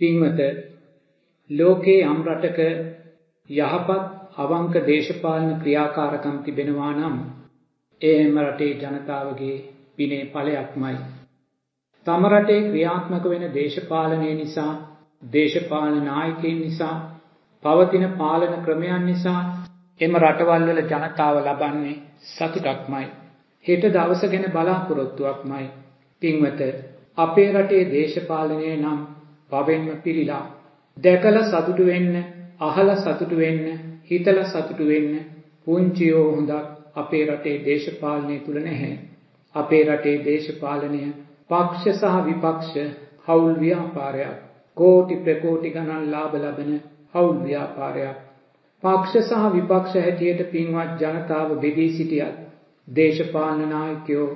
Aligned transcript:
පින්වත 0.00 0.40
ලෝකේ 1.50 2.00
යම් 2.02 2.20
රටක 2.24 2.58
යහපත් 3.50 3.90
අවංක 4.36 4.74
දේශපාලන 4.86 5.50
ක්‍රියාකාරකම් 5.60 6.36
තිබෙනවා 6.38 6.92
නම් 6.92 7.16
එම 8.00 8.38
රටේ 8.38 8.74
ජනතාවගේ 8.74 9.56
විනේ 9.98 10.24
ඵලයක්මයි. 10.26 10.96
තම 12.06 12.26
රටේ 12.26 12.60
ක්‍රියාත්මක 12.62 13.24
වෙන 13.24 13.44
දේශපාලනය 13.54 14.30
නිසා, 14.34 14.72
දේශපාලන 15.32 16.04
නායකයින් 16.04 16.60
නිසා, 16.60 16.96
පවතින 17.62 18.06
පාලන 18.12 18.54
ක්‍රමයන් 18.64 19.06
නිසා 19.06 19.40
එම 20.00 20.16
රටවල් 20.16 20.68
වල 20.68 20.82
ජනතාව 20.84 21.36
ලබන්නේ 21.40 22.00
සතුටක්මයි. 22.28 23.06
හෙට 23.64 23.84
දවස 23.90 24.22
ගැන 24.26 24.50
බලාපොරොත්තුවක්මයි. 24.52 25.66
පින්වත 26.22 26.60
අපේ 27.18 27.52
රටේ 27.52 27.84
දේශපාලනය 27.90 28.76
නම් 28.76 29.00
පවෙන්ම 29.52 29.86
පිළිලා 30.02 30.44
දැකලා 30.96 31.44
සතුටු 31.44 31.86
වෙන්න, 31.86 32.14
අහලා 32.60 32.96
සතුටු 32.96 33.36
වෙන්න, 33.36 33.64
හිතලා 34.10 34.44
සතුටු 34.44 34.84
වෙන්න 34.86 35.12
පුංචියෝ 35.64 36.26
හොඳක් 36.32 36.52
අපේ 36.96 37.24
රටේ 37.26 37.56
දේශපාලනය 37.64 38.38
තුල 38.38 38.58
නැහැ. 38.60 38.94
අපේ 39.54 39.82
රටේ 39.84 40.16
දේශපාලනය 40.24 41.02
පක්ෂ 41.50 42.00
සහ 42.00 42.16
විපක්ෂ 42.26 42.74
හවුල් 43.26 43.54
ව්‍යාපාරයක්. 43.56 44.38
කෝටි 44.76 45.16
ප්‍රකෝටි 45.18 45.70
ගණන් 45.70 46.10
ලාභ 46.10 46.34
ලබන 46.36 46.72
හවුල් 47.14 47.38
ව්‍යාපාරයක්. 47.42 48.16
පක්ෂ 48.82 49.30
සහ 49.30 49.46
විපක්ෂ 49.54 49.94
හැටියට 49.96 50.42
පින්වත් 50.50 51.00
ජනතාව 51.02 51.54
බෙදී 51.60 51.90
සිටියත් 51.90 52.36
දේශපාලන 52.88 53.62
නායකයෝ 53.68 54.28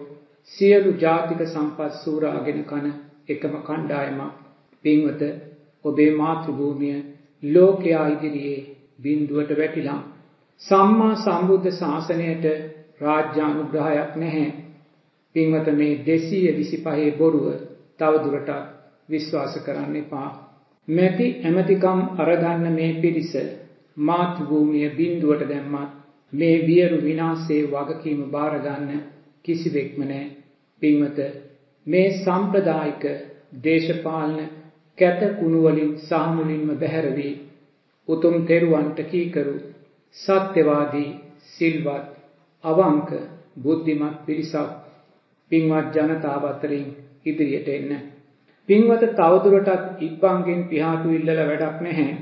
සියලු 0.50 0.94
ජාතික 0.98 1.42
සම්පත් 1.46 1.92
සූරාගෙන 1.98 2.64
කන 2.64 2.86
එකම 3.28 3.54
කණ්ඩායමක්. 3.62 4.41
පින්වත 4.84 5.22
ඔබේ 5.84 6.10
මාතෘභූමිය 6.12 6.98
ලෝකයා 7.42 8.06
ඉදිරියේ 8.08 8.60
බිඳුවට 9.02 9.58
වැටිලා 9.58 10.00
සම්මා 10.60 11.14
සම්බුද්ධ 11.16 11.70
ශාසනයට 11.72 12.44
රාජ්‍යානුග්‍රහයක් 13.00 14.12
නැහැ. 14.16 14.50
පින්වත 15.34 15.68
මේ 15.72 15.94
225 16.06 17.18
බොරුව 17.18 17.46
තවදුරටත් 17.98 18.50
විශ්වාස 19.08 19.54
කරන්න 19.60 19.96
එපා. 19.96 20.28
මැති 20.88 21.26
ඇමතිකම් 21.44 22.00
අරගන්න 22.18 22.72
මේ 22.72 22.92
පිරිස 23.02 23.32
මාතෘභූමිය 24.00 24.88
බිඳුවට 24.90 25.48
දැම්මත් 25.48 25.98
මේ 26.32 26.56
වියරු 26.66 26.98
විනාශයේ 27.00 27.70
වගකීම 27.70 28.22
බාර 28.30 28.54
ගන්න 28.58 29.02
කිසිවෙක්ම 29.44 30.00
නැහැ. 30.02 30.30
පින්වත 30.82 31.18
මේ 31.86 32.08
සම්ප්‍රදායික 32.14 33.04
දේශපාලන 33.64 34.38
කැත 34.98 35.20
කුණු 35.36 35.58
වලින් 35.62 35.92
සාමුලින්ම 36.00 36.68
බැහැර 36.76 37.08
වී 37.12 37.34
උතුම් 38.08 38.36
තෙරුවන්ට 38.44 38.98
කීකරු 39.04 39.54
සත්‍යවාදී 40.16 41.10
සිල්වත් 41.48 42.08
අවංක 42.64 43.10
බුද්ධිමත් 43.56 44.16
පිරිසක් 44.26 44.70
පින්වත් 45.50 45.96
ජනතාව 45.96 46.44
අතරින් 46.44 46.86
ඉදිරියට 47.24 47.68
එන්න. 47.70 47.92
පින්වත 48.68 49.02
තවදුරටත් 49.12 50.00
ඉබ්බන්ගෙන් 50.00 50.60
පිහාටු 50.64 51.08
ඉල්ලලා 51.10 51.46
වැඩක් 51.46 51.78
නැහැ. 51.80 52.14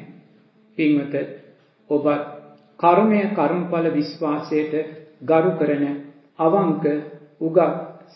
පින්වත 0.78 1.14
ඔබත් 1.90 2.24
කර්මය 2.80 3.20
කර්මඵල 3.30 3.86
විශ්වාසයට 3.90 4.74
ගරු 5.22 5.50
කරන 5.58 5.84
අවංක 6.38 6.84
උගත් 7.40 7.60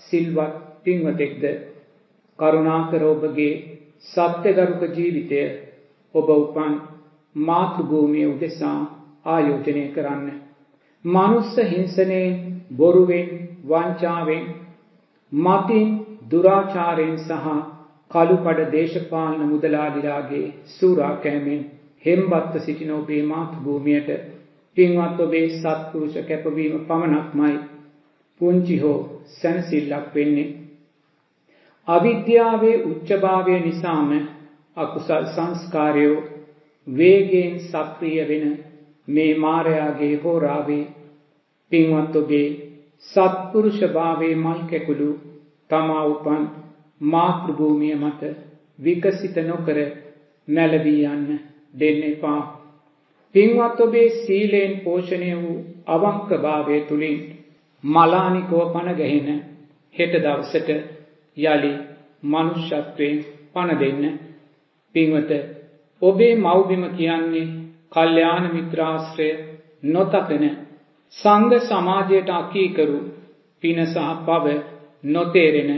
සිල්වත් 0.03 0.55
පින්වතෙක්ද 0.83 1.45
කරුණාකර 2.39 3.03
ඔබගේ 3.05 3.55
සත්‍යගරුක 4.09 4.83
ජීවිතය 4.93 5.41
ඔබ 6.15 6.29
උපන් 6.31 6.75
මාතෘභූමිය 7.37 8.27
උදෙසා 8.27 8.79
ආයෝජනය 9.27 9.85
කරන්න. 9.89 10.29
මනුස්ස 11.05 11.57
හිංසනයෙන් 11.65 12.35
බොරුවෙන් 12.77 13.29
වංචාවෙන් 13.65 14.45
මතින් 15.33 15.89
දුරාචාරයෙන් 16.31 17.17
සහ 17.19 17.47
කළුපඩ 18.11 18.61
දේශපාලන 18.73 19.49
මුදලාලිලාගේ 19.49 20.47
සූරාකෑමෙන් 20.71 21.63
හෙම්බත්ව 22.05 22.59
සිටින 22.59 22.93
ඔබේ 22.93 23.23
මාතෘභූමියට 23.25 24.11
පින්වත් 24.77 25.21
ඔබේ 25.21 25.47
සත්පුරුෂ 25.51 26.17
කැපවීම 26.23 26.75
පමණක්මයි 26.83 27.57
පුංචි 28.41 28.77
හෝ 28.79 28.99
සැනසිල්ලක් 29.33 30.15
වෙන්නේ. 30.15 30.64
අවිද්‍යාවේ 31.89 32.77
උච්චභාවය 32.83 33.57
නිසාම 33.61 34.11
අකුසල් 34.77 35.25
සංස්කාරයෝ 35.27 36.23
වේගයෙන් 36.87 37.59
සක්‍රිය 37.63 38.21
වෙන 38.29 38.47
මේ 39.09 39.33
මාරයාගේ 39.37 40.15
හෝරාවේ 40.17 40.85
පින්වත් 41.73 42.17
ඔබේ 42.17 42.49
සත්පුරුෂ 43.05 43.81
භාවයේ 43.93 44.35
මල් 44.35 44.61
කැකුළු 44.71 45.11
තමා 45.71 46.05
උපන් 46.05 46.45
මාතෘභූමිය 47.01 47.95
මත 47.95 48.23
විකසිත 48.79 49.37
නොකර 49.43 49.79
නැලවී 50.49 51.05
යන්න 51.07 51.39
දෙන්න 51.75 52.03
එපා. 52.05 52.43
පින්වත් 53.35 53.81
ඔබේ 53.81 54.09
සීලයෙන් 54.17 54.75
පෝෂණය 54.81 55.31
වූ 55.37 55.59
අවංක 55.87 56.29
භාවය 56.43 56.81
තුලින් 56.83 57.19
මලානිකව 57.85 58.53
පණ 58.73 58.97
ගැහෙන 58.97 59.41
හෙට 59.95 60.15
දවසට 60.17 60.71
යලි 61.37 61.73
මනුෂ්‍යත්වයෙන් 62.25 63.25
පණ 63.53 63.79
දෙන්න. 63.79 64.05
පින්වත 64.95 65.31
ඔබේ 66.03 66.35
මව්බිම 66.37 66.85
කියන්නේ 66.91 67.53
කල්යාණ 67.93 68.47
මිත්‍රාශ්‍රය 68.53 69.29
නොතකන 69.85 70.45
සංඝ 71.17 71.55
සමාජයට 71.63 72.31
අකීකරු 72.33 72.99
පින 73.63 73.79
සහ 73.85 74.09
පව 74.27 74.47
නොතේරෙන 75.05 75.73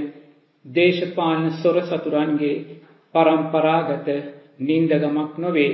දේශපාලන 0.64 1.44
සොර 1.54 1.76
සතුරන්ගේ 1.82 2.56
පරම්පරාගත 3.14 4.08
නින්දගමක් 4.60 5.32
නොවේ. 5.38 5.72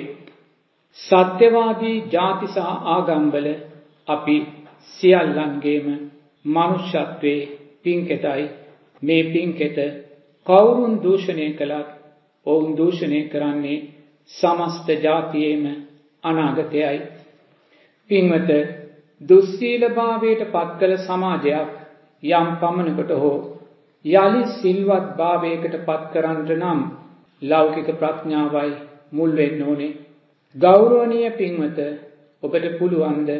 සත්‍යවාදී 0.98 1.97
ಜಾති 2.12 2.47
සහ 2.47 2.59
ආගම්වල 2.87 3.48
අපි 4.09 4.37
සියල්ලන්ගේම 4.91 5.87
මනුෂ්‍යත්වයේ 6.44 7.50
පින්කෙතයි 7.82 8.44
මේ 9.03 9.23
පින්කෙත 9.25 9.79
කවුරුන් 10.47 10.95
දූෂණය 10.99 11.49
කළත් 11.53 11.89
ඔවුන් 12.47 12.77
දූෂණය 12.77 13.21
කරන්නේ 13.25 13.79
සමස්ත 14.31 14.89
ජාතියේම 15.01 15.65
අනාගතයයි. 16.25 17.01
පින්වත 18.11 18.51
දුස්සීලභාවයට 19.21 20.43
පත් 20.47 20.71
කළ 20.79 20.95
සමාජයක් 20.99 21.71
යම් 22.23 22.49
පමණකට 22.61 23.13
හෝ 23.15 23.39
යලි 24.05 24.43
සිල්වත් 24.53 25.07
භාවයකට 25.17 25.75
පත් 25.81 26.05
කරන්නට 26.13 26.51
නම් 26.53 26.81
ලෞකික 27.43 27.89
ප්‍රඥාවයි 27.95 28.73
මුල් 29.13 29.31
වෙන්න 29.33 29.63
ඕනේ. 29.63 29.99
ගෞරවනීය 30.57 31.31
පින්වත 31.33 31.79
ඔබට 32.43 32.67
පුළුවන්ද 32.79 33.31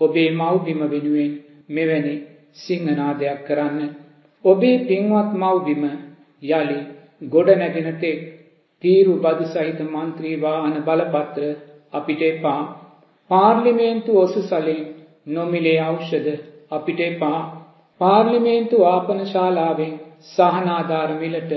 ඔබේ 0.00 0.30
මව්බිම 0.32 0.80
වෙනුවෙන් 0.86 1.32
මෙවැනි 1.68 2.14
සිංහනාදයක් 2.56 3.44
කරන්න. 3.46 3.80
ඔබේ 4.44 4.76
පින්වත් 4.80 5.30
මව්බිම 5.34 5.84
යලි 6.42 6.78
ගොඩ 7.28 7.48
නැගෙන 7.54 7.90
තෙක් 7.98 8.20
තීරු 8.82 9.14
බදු 9.16 9.44
සහිත 9.46 9.80
මන්ත්‍රී 9.86 10.36
වාහන 10.36 10.74
බලපත්‍ර 10.80 11.44
අපිට 11.92 12.22
එපා. 12.22 12.62
පාර්ලිමේන්තු 13.30 14.18
ඔසුසලෙන් 14.18 14.82
නොමිලේ 15.26 15.80
ඖෂධ 15.80 16.30
අපිට 16.70 17.00
එපා. 17.02 17.40
පාර්ලිමේන්තු 18.00 18.84
ආපන 18.84 19.20
ශාලාවෙන් 19.26 19.94
සහනාධාර 20.28 21.10
මිලට 21.14 21.52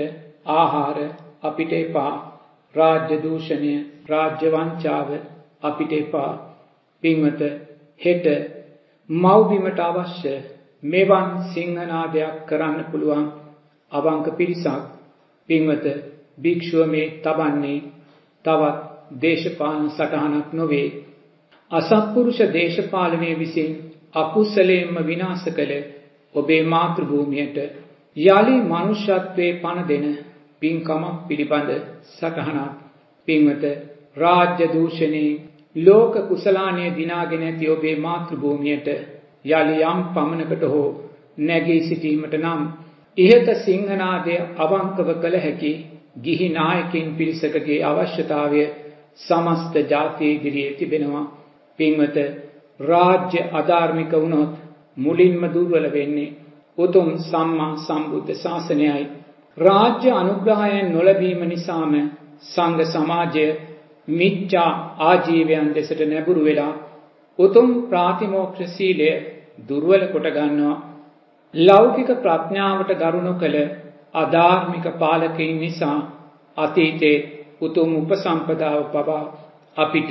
ආහාර 0.56 0.98
අපිට 1.42 1.72
එපා. 1.74 2.14
රාජ්‍ය 2.74 3.16
දූෂණය, 3.22 3.74
රාජ්‍ය 4.06 4.48
වංචාව 4.48 5.08
අපිට 5.62 5.92
එපා. 5.92 6.32
පින්වත 7.02 7.40
හෙට 8.00 8.26
මව්බිමට 9.10 9.80
අවශ්‍ය 9.80 10.34
මෙවන් 10.82 11.28
සිංහනාදයක් 11.50 12.34
කරන්න 12.46 12.84
පුළුවන් 12.90 13.26
අවංක 13.92 14.26
පිරිසක් 14.32 14.82
පින්වත 15.48 15.86
භික්ෂුව 16.38 16.86
මේ 16.86 17.12
තබන්නේ 17.18 17.84
තවත් 18.44 18.76
දේශපාලන 19.14 19.90
සටහනක් 19.90 20.48
නොවේ. 20.52 20.88
අසත්පුරුෂ 21.70 22.40
දේශපාලනය 22.50 23.30
විසින් 23.34 23.70
අකුසලයෙන්ම 24.14 24.96
විනාශ 25.02 25.48
කළ 25.48 25.72
ඔබේ 26.34 26.62
මාතෘභූමියට 26.64 27.56
යලි 28.16 28.56
මනුෂ්‍යත්වයේ 28.62 29.58
පණ 29.60 29.86
දෙන 29.86 30.06
පින්කමක් 30.62 31.16
පිළිබඳ 31.28 31.70
සටහනක් 32.10 32.72
පින්වත 33.28 33.64
රාජ්‍ය 34.16 34.66
දූෂණේ 34.68 35.40
ලෝක 35.76 36.14
කුසලානය 36.28 36.84
දිනාගෙන 36.90 37.42
ඇති 37.42 37.66
ඔබේ 37.68 37.96
මාතෘභූමියට 37.98 38.88
යලි 39.50 39.76
යම් 39.84 40.00
පමණකට 40.12 40.64
හෝ 40.64 40.88
නැගී 41.40 41.80
සිටීමට 41.82 42.34
නම් 42.36 42.62
ඉහත 43.18 43.48
සිංහනාදය 43.58 44.34
අවංකව 44.58 45.08
කළ 45.14 45.36
හැකි 45.38 45.72
ගිහි 46.18 46.48
නායකින් 46.50 47.08
පිරිසකගේ 47.14 47.84
අවශ්‍යතාවය 47.84 48.62
සමස්ත 49.18 49.74
ජාතිය 49.84 50.32
ඉදිරියේ 50.32 50.74
තිබෙනවා. 50.74 51.26
පින්වත 51.78 52.16
රාජ්‍ය 52.80 53.40
අධාර්මික 53.52 54.12
වුණොත් 54.14 54.52
මුලින්ම 54.96 55.42
දුර්වල 55.48 55.86
වෙන්නේ 55.90 56.34
උතුම් 56.78 57.08
සම්මා 57.20 57.76
සම්බුද්ධ 57.78 58.32
ශාසනයයි. 58.34 59.04
රාජ්‍ය 59.56 60.10
අනුග්‍රහයෙන් 60.12 60.92
නොලැබීම 60.92 61.40
නිසාම 61.44 61.92
සංඝ 62.44 62.82
සමාජය 62.86 63.46
මිච්ඡා 64.08 64.70
ආජීවයන් 65.00 65.68
දෙසට 65.74 66.00
නැඹුරු 66.02 66.42
වෙලා 66.44 66.72
උතුම් 67.38 67.68
ප්‍රාතිමෝක්ෂ 67.88 68.76
සීලය 68.76 69.10
දුර්වල 69.58 70.02
කොට 70.06 70.28
ගන්නවා. 70.28 70.76
ලෞකික 71.54 72.10
ප්‍රඥාවට 72.16 72.90
ගරුණු 72.94 73.34
කළ 73.34 73.56
අධාර්මික 74.14 74.86
පාලකයින් 74.94 75.56
නිසා 75.56 75.98
අතීතයේ 76.56 77.24
උතුම් 77.60 77.90
උපසම්පදාව 77.96 78.80
පවා 78.86 79.24
අපිට 79.76 80.10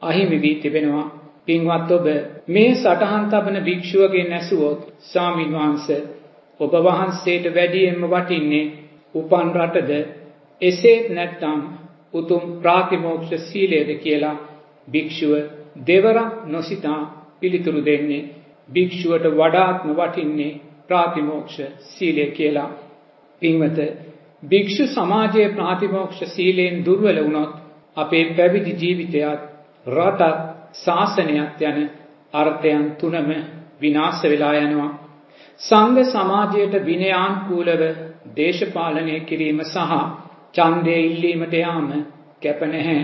අහිමි 0.00 0.38
වී 0.38 0.56
තිබෙනවා. 0.56 1.06
පින්වත් 1.46 1.90
ඔබ 1.90 2.06
මේ 2.48 2.72
සටහන් 2.74 3.24
තබන 3.26 3.56
භික්ෂුවගෙන් 3.62 4.32
ඇසුවොත් 4.32 4.80
ස්වාමීන් 5.02 5.52
වහන්සේ 5.52 6.06
ඔබ 6.60 6.72
වහන්සේට 6.78 7.44
වැඩියෙන්ම 7.50 8.02
වටින්නේ 8.06 8.66
උපන් 9.14 9.48
රටද 9.56 9.92
එසේත් 10.62 11.06
නැත්නම් 11.10 11.60
උතුම් 12.14 12.42
ප්‍රාතිමෝක්ෂ 12.60 13.46
සීලයද 13.48 13.90
කියලා 13.98 14.36
භික්ෂුව 14.88 15.32
දෙවරක් 15.86 16.32
නොසිතා 16.46 17.00
පිළිතුරු 17.40 17.80
දෙන්නේ 17.84 18.28
භික්ෂුවට 18.68 19.26
වඩාත්ම 19.32 19.88
වටින්නේ 19.92 20.58
ප්‍රාතිමෝක්ෂ 20.88 21.56
සීලය 21.88 22.26
කියලා 22.30 22.70
පින්වත 23.42 23.78
භික්ෂු 24.42 24.84
සමාජයේ 24.88 25.48
ප්‍රාතිමෝක්ෂ 25.50 26.20
සීලයෙන් 26.26 26.84
දුර්වල 26.84 27.18
වුණොත් 27.24 27.52
අපේ 27.96 28.24
පැවිදි 28.32 28.72
ජීවිතයත් 28.76 29.40
රටත් 29.86 30.22
ශාසනයත් 30.74 31.60
යන 31.62 31.78
අර්ථයන් 32.34 32.84
තුනම 32.96 33.28
විනාශ 33.80 34.22
වෙලා 34.24 34.54
යනවා 34.58 34.90
සංඝ 35.60 36.00
සමාජයට 36.06 36.74
විනයානුකූලව 36.82 37.82
දේශපාලනය 38.36 39.16
කිරීම 39.20 39.60
සහ 39.64 39.94
ඡන්දය 40.54 40.94
ඉල්ලීමට 41.02 41.54
යාම 41.54 41.88
කැප 42.42 42.60
නැහැ. 42.64 43.00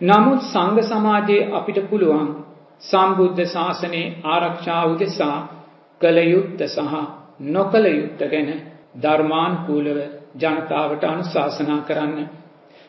නමුත් 0.00 0.40
සංඝ 0.44 0.80
සමාජයේ 0.84 1.48
අපිට 1.52 1.78
පුළුවන් 1.90 2.28
සම්බුද්ධ 2.82 3.42
ශාසනයේ 3.46 4.06
ආරක්ෂා 4.24 4.82
උදෙසා 4.86 5.36
කළ 6.00 6.18
යුත්ත 6.24 6.60
සහ 6.66 6.94
නොකළ 7.48 7.86
යුත්ත 7.90 8.20
ගැන 8.26 8.50
ධර්මානුකූලව 9.02 9.98
ජනතාවට 10.36 11.04
අනුශාසනා 11.04 11.80
කරන්න. 11.80 12.28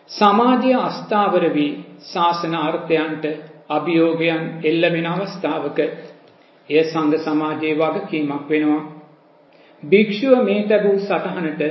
සමාජය 0.10 0.74
අස්ථාවර 0.80 1.46
වී 1.54 1.72
ශාසන 2.04 2.54
අර්ථයන්ට 2.58 3.26
අභියෝගයන් 3.70 4.44
එල්ල 4.64 4.84
වෙන 4.90 5.08
අවස්ථාවක 5.08 5.80
එය 6.70 6.84
සංඝ 6.84 7.18
සමාජයේ 7.20 7.76
වගකීමක් 7.76 8.50
වෙනවා. 8.50 8.84
භික්ෂුව 9.84 10.44
මේ 10.44 10.62
ලැබූ 10.66 10.98
සටහනට 11.00 11.62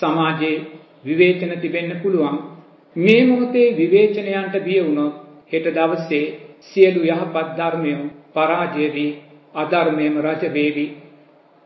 සමාජයේ 0.00 0.58
විවේචන 1.04 1.52
තිබෙන්න 1.60 1.92
පුළුවන්. 2.02 2.36
මේ 2.96 3.22
මොහොතේ 3.24 3.68
විවේචනයන්ට 3.74 4.54
බිය 4.60 4.80
වුණොත් 4.80 5.14
හෙට 5.52 5.66
දවසේ 5.70 6.26
සියලු 6.62 7.02
යහපත් 7.06 7.48
ධර්මය 7.56 7.92
පරාජය 8.32 8.86
වී 8.88 9.18
අධර්මයේම 9.54 10.16
රජ 10.20 10.42
වේවි. 10.50 10.86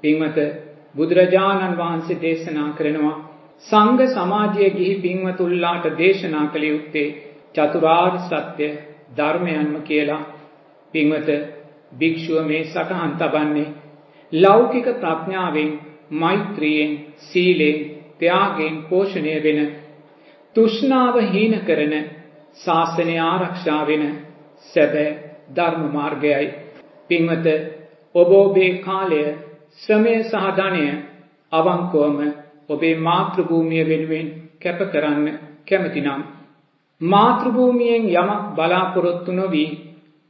පින්වත 0.03 0.39
බුදුරජාණන් 0.95 1.79
වහන්සේ 1.79 2.21
දේශනා 2.21 2.71
කරනවා 2.73 3.17
සංඝ 3.65 4.03
සමාජයේ 4.09 4.71
ගිහි 4.71 4.95
පින්වතුන්ලාට 4.99 5.87
දේශනා 5.99 6.47
කළ 6.47 6.65
යුත්තේ 6.65 7.15
චතුරාර්ය 7.55 8.19
සත්‍ය 8.21 8.69
ධර්මයන්ම 9.17 9.75
කියලා. 9.83 10.23
පින්වත 10.95 11.29
භික්ෂුව 11.93 12.39
මේ 12.43 12.65
සටහන් 12.65 13.13
තබන්නේ 13.15 13.75
ලෞකික 14.33 14.87
ප්‍රඥාවෙන් 14.95 15.71
මෛත්‍රියෙන් 16.13 16.93
සීලෙන් 17.21 17.79
ත්‍යාගයෙන් 18.19 18.77
පෝෂණය 18.85 19.35
වෙන 19.43 19.61
තුෂ්ණාව 20.57 21.17
හීන 21.25 21.55
කරන 21.61 21.95
ශාසනය 22.57 23.17
ආරක්ෂා 23.23 23.83
වෙන 23.87 24.05
සැබෑ 24.71 25.09
ධර්ම 25.51 25.83
මාර්ගයයි. 25.91 26.47
පින්වත 27.07 27.47
ඔබ 28.15 28.31
ඔබේ 28.35 28.79
කාලය 28.81 29.23
ශ්‍රමය 29.81 30.15
සහ 30.23 30.47
ධනය 30.53 30.87
අවංකවම 31.53 32.19
ඔබේ 32.69 33.01
මාතෘභූමිය 33.01 33.85
වෙනුවෙන් 33.85 34.29
කැප 34.61 34.81
කරන්න 34.87 35.27
කැමතිනම් 35.67 36.23
මාතෘභූමියෙන් 37.01 38.05
යමක් 38.13 38.43
බලාපොරොත්තු 38.53 39.33
නොවී 39.33 39.71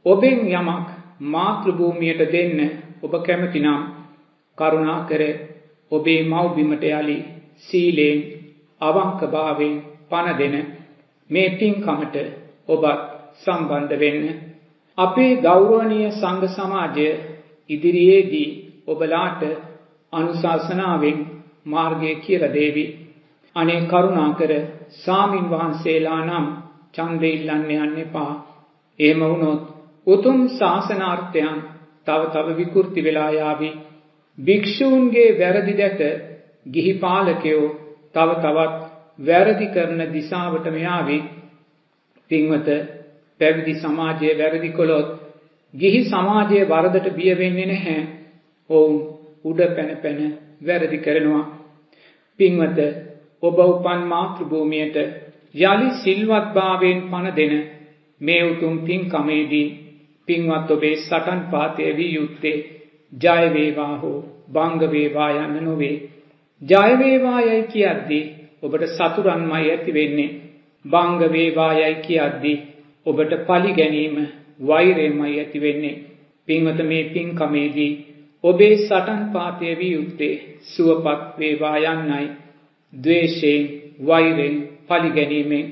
ඔබෙන් 0.05 0.39
යමක් 0.51 0.87
මාතෘභූමියට 1.27 2.21
දෙන්න 2.29 2.59
ඔබ 3.03 3.13
කැමතිනම් 3.21 3.87
කරුණාකර 4.57 5.21
ඔබේ 5.91 6.21
මව්බිමට 6.25 6.83
යලි 6.91 7.17
සීලයෙන් 7.63 8.19
අවංකභාවයෙන් 8.81 9.75
පණ 10.09 10.37
දෙන 10.37 10.55
මේ 11.29 11.49
පින්කමට 11.51 12.15
ඔබත් 12.67 13.14
සම්බන්ධ 13.43 13.95
වෙන්න 13.97 14.25
අපේ 14.97 15.31
ගෞරවනීය 15.37 16.11
සංඝ 16.11 16.45
සමාජය 16.49 17.07
ඉදිරියේදී 17.69 18.49
ඔබලාට 18.87 19.41
අනුශාසනාවෙන් 20.13 21.19
මාර්ගය 21.65 22.11
කියලා 22.17 22.53
දේවි. 22.53 22.85
අනේ 23.55 23.81
කරුණාකර 23.83 24.51
සාමින් 24.97 25.45
වහන්සේලා 25.45 26.21
නම් 26.21 26.47
ඡන්දෙ 26.93 27.29
ඉල්ලන්න 27.29 27.71
යන්න 27.75 27.97
එපා. 27.99 28.33
එහෙම 28.99 29.21
වුණොත් 29.21 29.63
උතුම් 30.07 30.39
ශාසනාර්ථයන් 30.51 31.57
තව 32.07 32.21
තව 32.33 32.47
විකෘති 32.57 33.01
වෙලා 33.03 33.31
යාවි. 33.31 33.69
භික්ෂූන්ගේ 34.37 35.29
වැරදි 35.39 35.73
දැක 35.73 35.99
ගිහි 36.65 36.93
පාලකයෝ 36.95 37.65
තව 38.13 38.29
තවත් 38.37 38.75
වැරදි 39.19 39.67
කරන 39.67 40.01
දිශාවටම 40.13 40.77
යාවි. 40.79 41.17
පින්වත 42.31 42.69
පැවිදි 43.39 43.73
සමාජයේ 43.75 44.37
වැරදි 44.37 44.69
කළොත් 44.69 45.09
ගිහි 45.73 46.01
සමාජයේ 46.05 46.65
වරදට 46.65 47.07
බිය 47.11 47.33
වෙන්නේ 47.33 47.65
නැහැ. 47.65 48.01
ඔවුන් 48.69 48.95
උඩ 49.45 49.61
පැන 49.75 49.91
පැන 49.97 50.19
වැරදි 50.61 50.97
කරනවා. 50.97 51.45
පින්වත 52.39 52.79
ඔබ 53.43 53.57
උපන් 53.61 54.01
මාතෘභූමියට 54.05 54.97
යලි 55.61 55.89
සිල්වත්භාවයෙන් 55.95 56.99
පණ 57.03 57.35
දෙන 57.35 57.53
මේ 58.21 58.43
උතුම් 58.43 58.75
පින්කමේදී 58.79 59.67
පින්වත් 60.27 60.71
ඔබේ 60.71 60.95
සටන් 60.97 61.41
පාතය 61.51 61.91
වී 61.97 62.13
යුත්තේ 62.13 62.57
ජය 63.13 63.43
වේවා 63.53 63.95
හෝ 63.97 64.19
බංග 64.49 64.81
වේවා 64.91 65.29
යන්න 65.37 65.57
නොවේ. 65.63 65.95
ජය 66.61 66.91
වේවා 66.99 67.41
යයි 67.41 67.63
කියද්දී 67.65 68.23
ඔබට 68.63 68.87
සතුරන්මයි 68.89 69.65
ඇති 69.65 69.93
වෙන්නේ. 69.93 70.35
බංග 70.85 71.21
වේවා 71.31 71.73
යයි 71.73 71.95
කියද්දී 71.97 72.57
ඔබට 73.05 73.33
පලි 73.47 73.71
ගැනීම 73.73 74.17
වෛරයමයි 74.61 75.33
ඇති 75.35 75.61
වෙන්නේ. 75.61 76.01
පින්වත 76.47 76.79
මේ 76.83 77.03
පින්කමේදී 77.05 77.93
ඔබේ 78.43 78.75
සටන් 78.77 79.21
පාතය 79.33 79.75
වී 79.75 79.91
යුත්තේ 79.91 80.33
සුවපත් 80.63 81.21
වේවා 81.37 81.77
යන්නයි. 81.85 82.27
ද්වේෂයෙන් 82.93 83.63
වෛරෙන් 84.01 84.55
පලි 84.87 85.09
ගැනීමෙන් 85.11 85.65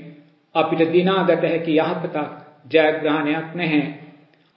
අපිට 0.55 0.81
දිනාගත 0.93 1.43
හැකි 1.43 1.77
යහපතක් 1.77 2.17
ජයග්‍රහණයක් 2.71 3.47
නැහැ. 3.55 3.85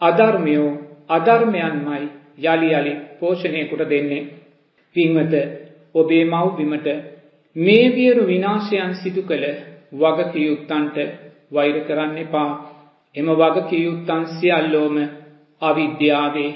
අධර්මයෝ 0.00 0.70
අධර්මයන්මයි 1.08 2.02
යළි 2.44 2.68
යළි 2.70 2.94
පෝෂණය 3.20 3.62
කොට 3.64 3.88
දෙන්නේ. 3.90 4.28
පින්වත 4.96 5.34
ඔබේ 5.94 6.24
මව්බිමට 6.26 6.88
මේ 7.56 7.86
වියරු 7.90 8.22
විනාශයන් 8.26 8.94
සිදු 8.94 9.22
කළ 9.22 9.46
වගකියුත්තන්ට 9.92 10.96
වෛර 11.50 11.76
කරන්න 11.80 12.18
එපා. 12.18 12.50
එම 13.14 13.28
වගකියුත්තන් 13.32 14.24
සියල්ලෝම 14.30 14.96
අවිද්‍යාවේ 15.62 16.50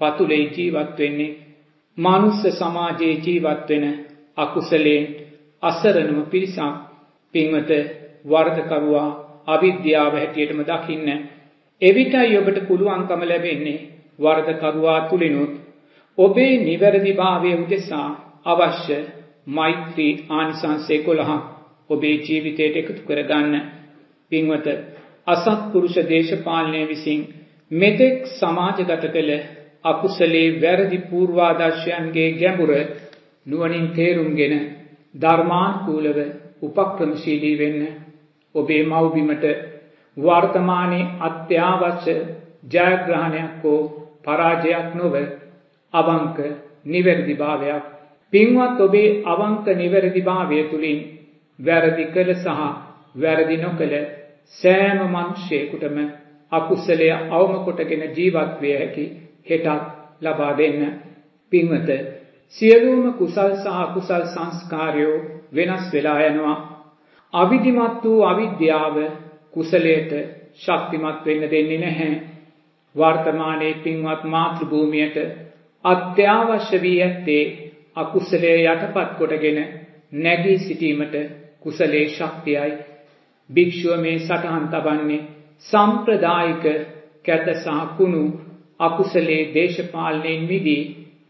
පතුලේ 0.00 0.44
ජීවත් 0.48 0.98
වෙන්නේ. 0.98 1.36
මානුස්ස 1.98 2.42
සමාජයේ 2.52 3.14
ජීවත් 3.16 3.68
වෙන 3.70 3.84
අකුසලයෙන් 4.36 5.04
අසරණම 5.62 6.20
පිරිසක්. 6.24 6.60
පින්වත 7.34 7.70
වර්ධකරුවා 8.24 9.08
අවිද්‍යාව 9.46 10.12
හැටියටම 10.14 10.60
දකින්න. 10.62 11.08
එවිටයි 11.82 12.38
ඔබට 12.38 12.58
පුළුවන්කම 12.68 13.22
ලැබෙන්නේ 13.22 13.86
වර්ධකරුවා 14.18 15.00
තුලිනුත්. 15.02 15.54
ඔබේ 16.18 16.52
නිවැරදිභාවය 16.58 17.50
උදෙසා 17.54 18.08
අවශ්‍ය 18.44 18.98
මෛත්‍රී 19.48 20.12
ආනිසංසය 20.30 20.94
11 20.98 21.36
ඔබේ 21.90 22.16
ජීවිතයට 22.18 22.76
එකතු 22.76 23.02
කරගන්න. 23.06 23.54
පින්වත 24.32 24.66
අසත්පුරුෂ 25.26 25.96
දේශපාලනය 26.04 26.82
විසින් 26.86 27.20
මෙතෙක් 27.70 28.26
සමාජගත 28.32 29.04
කළ 29.06 29.30
අකුසලේ 29.84 30.48
වැරදි 30.56 30.98
පූර්වාදර්ශයන්ගේ 31.00 32.30
ගැඹුර 32.32 32.72
නුවණින් 33.46 33.86
තේරුම්ගෙන 33.90 34.54
ධර්මානුකූලව 35.14 36.18
උපක්‍රමශීලී 36.62 37.58
වෙන්න 37.58 37.82
ඔබේ 38.54 38.82
මව්බිමට 38.84 39.44
වර්තමානයේ 40.16 41.10
අත්‍යවශ්‍ය 41.20 42.14
ජයග්‍රහණයක් 42.70 43.62
හෝ 43.62 43.80
පරාජයක් 44.24 44.88
නොව 44.94 45.14
අවංක 45.94 46.38
නිවැරදිභාවයක් 46.86 47.84
පින්වත් 48.32 48.80
ඔබේ 48.80 49.14
අවංක 49.24 49.66
නිවැරදිභාවය 49.74 50.58
තුලින් 50.64 50.98
වැරදි 51.58 52.04
කළ 52.06 52.32
සහ 52.34 52.85
වැරදි 53.16 53.56
නොකළ 53.58 53.94
සෑම 54.54 54.98
මිනිසෙකුටම 55.08 55.98
අකුසලය 56.52 57.08
අවම 57.30 57.52
කොටගෙන 57.64 58.02
ජීවත් 58.10 58.52
විය 58.60 58.74
හැකි 58.74 59.04
හෙටක් 59.44 59.82
ලබා 60.22 60.52
දෙන්න 60.54 60.82
පින්වත 61.52 61.90
සියලුම 62.56 63.02
කුසල් 63.14 63.50
සහ 63.54 63.66
අකුසල් 63.76 64.24
සංස්කාරයෝ 64.24 65.16
වෙනස් 65.52 65.84
වෙලා 65.92 66.20
යනවා. 66.22 66.58
අවිධිමත් 67.32 68.04
වූ 68.04 68.22
අවිද්‍යාව 68.22 68.96
කුසලයට 69.52 70.12
ශක්තිමත් 70.54 71.24
වෙන්න 71.26 71.42
දෙන්නේ 71.44 71.78
නැහැ. 71.78 72.14
වර්තමානයේ 72.94 73.74
පින්වත් 73.76 74.22
මාතෘ 74.26 74.64
භූමියට 74.64 75.16
අත්‍යවශ්‍ය 75.84 76.78
වී 76.82 77.02
ඇත්තේ 77.02 77.44
අකුසලයේ 77.96 78.58
යටපත් 78.64 79.10
කොටගෙන 79.18 79.58
නැගී 80.14 80.58
සිටීමට 80.58 81.14
කුසලයේ 81.60 82.08
ශක්තියයි 82.08 82.72
භික්ෂුව 83.50 84.00
මේ 84.00 84.18
සටහන් 84.18 84.66
තබන්නේ 84.68 85.26
සම්ප්‍රදායික 85.64 86.64
කැත 87.24 87.46
සහ 87.54 87.68
කුණු 87.96 88.22
අකුසලයේ 88.80 89.50
දේශපාලනයෙන් 89.54 90.42
මිදී 90.44 90.82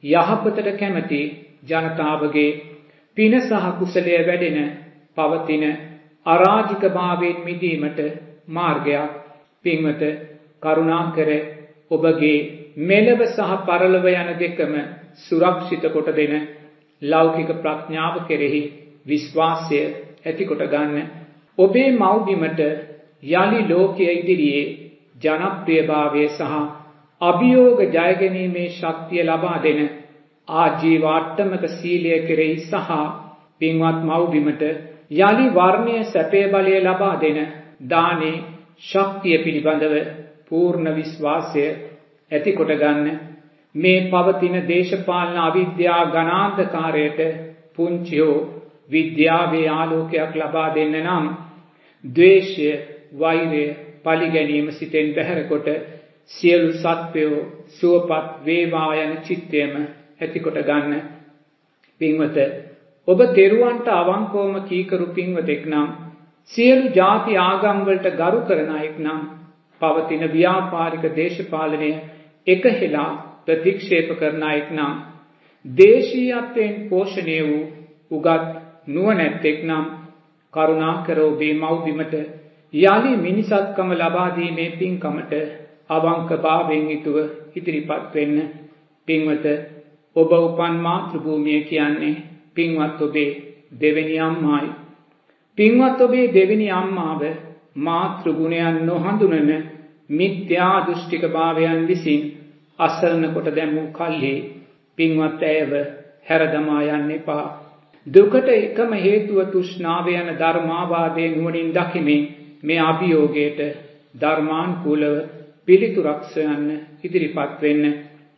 යහපතට 0.04 0.68
කැමති 0.74 1.20
ජනතාවගේ 1.64 2.50
පින 3.16 3.34
සහ 3.40 3.66
කුසලය 3.78 4.16
වැඩෙන 4.20 4.58
පවතින 5.16 5.64
අරාජික 6.26 6.82
භාවයෙන් 6.90 7.44
මිදීමට 7.44 8.00
මාර්ගයක් 8.48 9.12
පින්වත 9.64 10.02
කරුණාකර 10.62 11.30
ඔබගේ 11.90 12.38
මෙලව 12.82 13.20
සහ 13.26 13.52
පරලොව 13.62 14.06
යන 14.12 14.30
දෙකම 14.36 14.74
සුරක්ෂිත 15.18 15.84
කොට 15.88 16.08
දෙන 16.12 16.34
ලෞකික 17.02 17.50
ප්‍රඥාව 17.56 18.14
කෙරෙහි 18.26 18.62
විශ්වාසය 19.06 19.80
ඇති 20.24 20.44
කොට 20.44 20.62
ගන්න 20.66 21.25
ඔබේ 21.58 21.90
මව්බිමට 21.92 22.60
යලි 23.32 23.60
ලෝකයේ 23.68 24.14
ඉදිරියේ 24.14 24.64
ජනප්‍රියභාවය 25.22 26.24
සහ 26.30 26.56
අභියෝග 27.20 27.80
ජයගැනීමේ 27.88 28.66
ශක්තිය 28.70 29.22
ලබා 29.24 29.58
දෙන 29.62 29.80
ආජීවාට්ටමක 30.48 31.64
සීලය 31.70 32.18
කෙරෙහි 32.22 32.58
සහ 32.62 32.90
පින්වත් 33.58 34.02
මව්බිමට 34.04 34.62
යලි 35.20 35.46
වර්ණය 35.52 35.96
සැපේ 36.06 36.46
බලය 36.48 36.76
ලබා 36.80 37.14
දෙන 37.16 37.38
දානේ 37.86 38.36
ශක්තිය 38.82 39.38
පිළිබඳව 39.38 39.94
පූර්ණ 40.46 40.88
විශ්වාසය 40.92 41.64
ඇති 42.30 42.52
කොට 42.52 42.72
ගන්න. 42.74 43.08
මේ 43.74 44.00
පවතින 44.06 44.56
දේශපාලන 44.64 45.38
අවිද්‍යා 45.38 46.02
ගණාන්ධකාරයට 46.06 47.20
පුංචියෝ 47.74 48.36
විද්‍යාවේ 48.90 49.68
ආලෝකයක් 49.70 50.32
ලබා 50.34 50.68
දෙන්න 50.74 50.96
නම් 50.98 51.26
ද්වේෂය 52.10 52.70
වෛරය 53.14 53.64
පලිගැනීම 54.04 54.70
සිතෙන් 54.72 55.14
බැහැරකොට 55.14 55.68
සියලු 56.30 56.72
සත්වයෝ 56.74 57.42
සුවපත් 57.70 58.26
වේවා 58.44 58.94
යන 58.96 59.12
චිත්තයම 59.22 59.74
ඇතිකොට 60.20 60.58
ගන්න. 60.62 61.02
පින්වත 62.00 62.38
ඔබ 63.08 63.20
තෙරුවන්ට 63.32 63.88
අවංකෝම 63.90 64.54
කීකරු 64.64 65.06
පින්වතෙක් 65.10 65.62
නම් 65.66 65.88
සියලු 66.52 66.90
ಜಾති 66.90 67.32
ආගම්වලට 67.38 68.08
ගරු 68.14 68.40
කරන 68.42 68.70
අයෙක් 68.72 68.96
නම් 68.98 69.20
පවතින 69.80 70.24
ව්‍යාපාරික 70.28 71.04
දේශපාලනය 71.14 71.90
එකහෙලා 72.46 73.10
ප්‍රතික්ෂේප 73.44 74.10
කරන 74.14 74.42
අයෙක් 74.44 74.68
නම් 74.70 74.94
දේශීයත්වයෙන් 75.64 76.74
පෝෂණය 76.88 77.38
වූ 77.42 77.64
උගත් 78.10 78.44
නුවණැත්තෙක් 78.88 79.58
නම් 79.64 79.84
කරුණාකර 80.56 81.18
ඔබේ 81.22 81.54
මව්බිමට 81.56 82.14
යලි 82.74 83.12
මිනිසත්කම 83.18 83.90
ලබා 83.94 84.28
දීමේ 84.30 84.70
පින්කමට 84.72 85.32
අවංක 85.90 86.30
භාවයෙන් 86.38 86.90
යුතුව 86.90 87.16
ඉදිරිපත් 87.54 88.14
වෙන්න 88.14 88.38
පින්වත 89.08 89.46
ඔබ 90.16 90.30
උපන් 90.38 90.74
මාතෘ 90.78 91.18
භූමිය 91.18 91.60
කියන්නේ 91.62 92.22
පින්වත් 92.54 93.00
ඔබේ 93.00 93.30
දෙවෙනි 93.72 94.16
අම්මායි. 94.20 94.70
පින්වත් 95.58 96.00
ඔබේ 96.00 96.26
දෙවෙනි 96.28 96.68
අම්මාව 96.72 97.22
මාතෘ 97.76 98.26
ගුණයන් 98.32 98.78
නොහඳුනන 98.84 99.50
මිත්‍යා 100.10 100.86
දෘෂ්ටික 100.86 101.24
භාවයන් 101.28 101.86
විසින් 101.86 102.22
අසරණ 102.78 103.34
කොට 103.34 103.48
දැමූ 103.50 103.86
කල්හි 103.90 104.34
පින්වත් 104.98 105.42
ඇයව 105.44 105.72
හැරදමා 106.24 106.82
යන්න 106.90 107.10
එපා. 107.12 107.65
දුකට 108.06 108.48
එකම 108.50 108.90
හේතුව 108.96 109.38
තෘෂ්ණාව 109.46 110.06
යන 110.10 110.28
ධර්මාවාදයේ 110.36 111.30
නුවණින් 111.30 111.70
දකිමින් 111.72 112.22
මේ 112.62 112.80
අභියෝගයට 112.82 113.60
ධර්මානුකූලව 114.14 115.16
පිළිතුරක් 115.68 116.22
සොයන්න 116.26 116.68
ඉදිරිපත් 117.02 117.56
වෙන්න. 117.60 117.84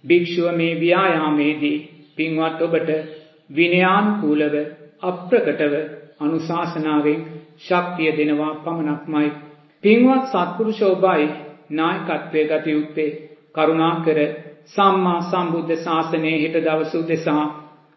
භික්ෂුව 0.05 0.47
මේ 0.53 0.75
ව්‍යායාමේදී 0.77 1.79
පින්වත් 2.17 2.59
ඔබට 2.63 2.91
විනයානුකූලව 3.51 4.55
අප්‍රකටව 5.03 5.75
අනුශාසනාවෙන් 6.21 7.21
ශක්තිය 7.59 8.11
දෙනවා 8.13 8.55
පමණක්මයි. 8.57 9.31
පින්වත් 9.85 10.25
සත්පුරුෂ 10.27 10.81
ඔබයි 10.85 11.29
නායකත්වයේ 11.71 12.49
ගත 12.51 12.67
යුත්තේ 12.69 13.11
කරුණාකර 13.55 14.19
සම්මා 14.67 15.21
සම්බුද්ධ 15.23 15.77
ශාසනයේ 15.79 16.37
හිට 16.39 16.57
දවස 16.59 16.93
උදෙසා 16.95 17.45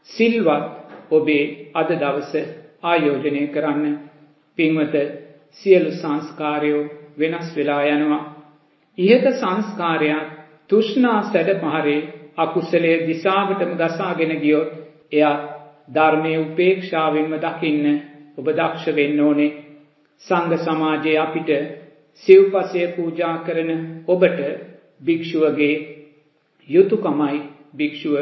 සිල්වත් 0.09 0.80
ඔබේ 1.11 1.71
අද 1.73 1.89
දවස 1.93 2.33
ආයෝජනය 2.83 3.43
කරන්න. 3.47 3.85
පින්වත 4.57 4.95
සියලු 5.51 5.91
සංස්කාරයෝ 5.91 6.89
වෙනස් 7.17 7.47
වෙලා 7.55 7.83
යනවා. 7.85 8.23
ඉහත 8.97 9.25
සංස්කාරයක් 9.33 10.27
තුෂ්ණා 10.69 11.19
සැඩ 11.23 11.49
පහරේ 11.59 11.99
අකුසලයේ 12.37 12.97
දිශාවටම 13.07 13.71
ගසාගෙන 13.77 14.33
ගියොත් 14.39 14.71
එයා 15.11 15.35
ධර්මයේ 15.89 16.39
උපේක්ෂාවෙන්ම 16.39 17.33
දකින්න 17.37 17.85
ඔබ 18.37 18.47
දක්ෂ 18.49 18.95
වෙන්න 18.95 19.19
ඕනේ. 19.19 19.51
සංඝ 20.25 20.57
සමාජයේ 20.59 21.17
අපිට 21.17 21.49
සිව්පසය 22.23 22.81
පූජා 22.87 23.35
කරන 23.39 23.71
ඔබට 24.07 24.39
භික්ෂුවගේ 25.01 25.75
යුතුයකමයි 26.69 27.39
භික්ෂුව 27.77 28.15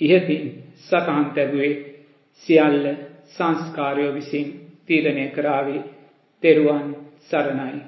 ඉහතින් 0.00 0.44
සතහන් 0.78 1.26
තැබුවේ. 1.30 1.87
සියල්ල 2.38 2.86
සංස්කාරයෝ 3.26 4.14
විසින් 4.14 4.48
තීරණය 4.86 5.28
කරાવી 5.28 5.82
තෙරුවන් 6.42 6.88
සරණයි. 7.20 7.87